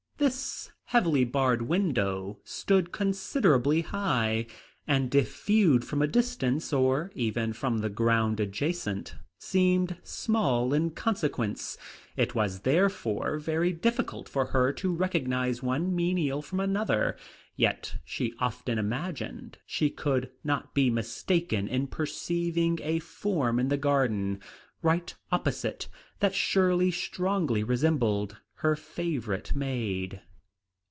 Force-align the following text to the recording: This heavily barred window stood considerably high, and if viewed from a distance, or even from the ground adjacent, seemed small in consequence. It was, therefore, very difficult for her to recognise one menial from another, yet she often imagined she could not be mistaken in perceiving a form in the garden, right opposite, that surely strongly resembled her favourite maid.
This 0.17 0.71
heavily 0.85 1.23
barred 1.23 1.63
window 1.63 2.37
stood 2.43 2.91
considerably 2.91 3.81
high, 3.81 4.45
and 4.85 5.13
if 5.15 5.45
viewed 5.45 5.83
from 5.83 6.03
a 6.03 6.07
distance, 6.07 6.71
or 6.71 7.11
even 7.15 7.53
from 7.53 7.79
the 7.79 7.89
ground 7.89 8.39
adjacent, 8.39 9.15
seemed 9.39 9.97
small 10.03 10.75
in 10.75 10.91
consequence. 10.91 11.75
It 12.15 12.35
was, 12.35 12.59
therefore, 12.59 13.39
very 13.39 13.73
difficult 13.73 14.29
for 14.29 14.45
her 14.45 14.71
to 14.73 14.93
recognise 14.93 15.63
one 15.63 15.93
menial 15.95 16.43
from 16.43 16.59
another, 16.59 17.17
yet 17.55 17.95
she 18.05 18.35
often 18.37 18.77
imagined 18.77 19.57
she 19.65 19.89
could 19.89 20.29
not 20.43 20.75
be 20.75 20.91
mistaken 20.91 21.67
in 21.67 21.87
perceiving 21.87 22.77
a 22.83 22.99
form 22.99 23.57
in 23.59 23.69
the 23.69 23.75
garden, 23.77 24.39
right 24.83 25.15
opposite, 25.31 25.87
that 26.19 26.35
surely 26.35 26.91
strongly 26.91 27.63
resembled 27.63 28.37
her 28.61 28.75
favourite 28.75 29.55
maid. 29.55 30.21